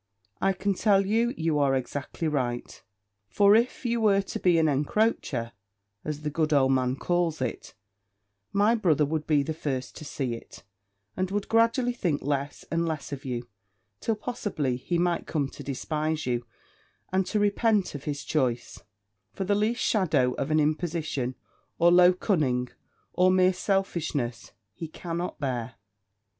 [0.41, 2.81] I can tell you, you are exactly right;
[3.29, 5.51] for if you were to be an encroacher,
[6.03, 7.75] as the good old man calls it,
[8.51, 10.63] my brother would be the first to see it,
[11.15, 13.47] and would gradually think less and less of you,
[13.99, 16.47] till possibly he might come to despise you,
[17.13, 18.81] and to repent of his choice:
[19.33, 21.35] for the least shadow of an imposition,
[21.77, 22.69] or low cunning,
[23.13, 25.75] or mere selfishness, he cannot bear.